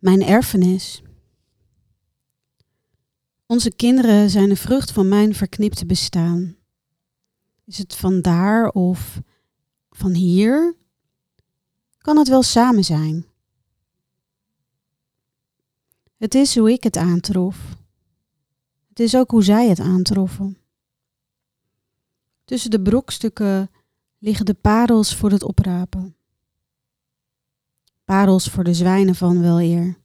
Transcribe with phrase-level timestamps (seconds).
[0.00, 1.02] Mijn erfenis.
[3.46, 6.56] Onze kinderen zijn de vrucht van mijn verknipte bestaan.
[7.64, 9.20] Is het van daar of
[9.90, 10.74] van hier?
[11.98, 13.26] Kan het wel samen zijn?
[16.16, 17.76] Het is hoe ik het aantrof.
[18.88, 20.58] Het is ook hoe zij het aantroffen.
[22.44, 23.70] Tussen de brokstukken
[24.18, 26.14] liggen de parels voor het oprapen.
[28.10, 29.98] Parels voor de zwijnen van wel eer.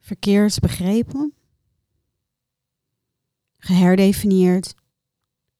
[0.00, 1.34] Verkeerd begrepen,
[3.58, 4.74] geherdefinieerd,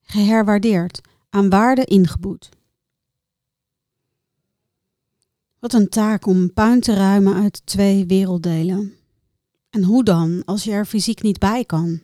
[0.01, 2.49] geherwaardeerd, aan waarde ingeboet.
[5.59, 8.97] Wat een taak om puin te ruimen uit twee werelddelen.
[9.71, 12.01] En hoe dan, als je er fysiek niet bij kan?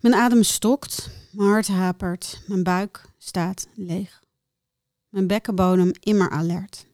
[0.00, 4.22] Mijn adem stokt, mijn hart hapert, mijn buik staat leeg.
[5.12, 6.86] Mijn bekkenbodem immer alert.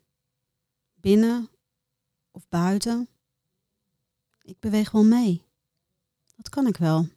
[0.95, 1.49] Binnen
[2.31, 3.09] of buiten.
[4.43, 5.45] Ik beweeg wel mee.
[6.37, 7.09] Dat kan ik wel.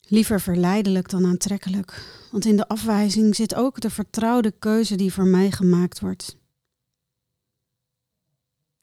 [0.00, 5.26] Liever verleidelijk dan aantrekkelijk, want in de afwijzing zit ook de vertrouwde keuze die voor
[5.26, 6.36] mij gemaakt wordt.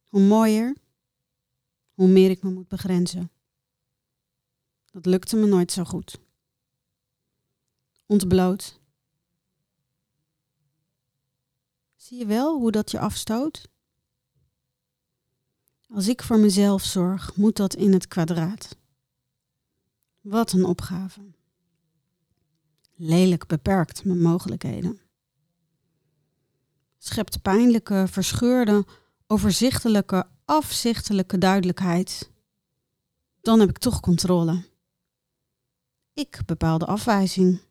[0.07, 0.75] Hoe mooier,
[1.93, 3.31] hoe meer ik me moet begrenzen.
[4.91, 6.19] Dat lukte me nooit zo goed.
[8.05, 8.76] Ontbloot,
[12.07, 13.67] Zie je wel hoe dat je afstoot?
[15.87, 18.77] Als ik voor mezelf zorg, moet dat in het kwadraat.
[20.21, 21.21] Wat een opgave.
[22.95, 24.99] Lelijk beperkt mijn mogelijkheden.
[26.97, 28.85] Schept pijnlijke, verscheurde,
[29.27, 32.31] overzichtelijke, afzichtelijke duidelijkheid.
[33.41, 34.63] Dan heb ik toch controle.
[36.13, 37.61] Ik bepaal de afwijzing.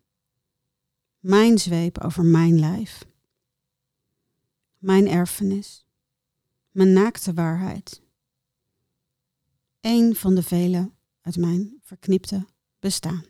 [1.18, 3.06] Mijn zweep over mijn lijf
[4.78, 5.86] mijn erfenis,
[6.70, 8.02] mijn naakte waarheid.
[9.80, 12.46] Eén van de vele uit mijn verknipte
[12.78, 13.24] bestaan.